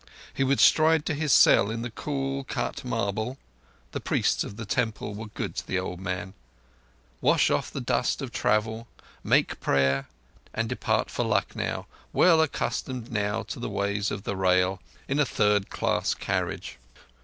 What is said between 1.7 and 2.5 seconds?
the cool,